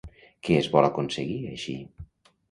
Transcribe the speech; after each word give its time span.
Què 0.47 0.55
es 0.61 0.69
vol 0.75 0.87
aconseguir 0.87 1.35
així? 1.51 1.75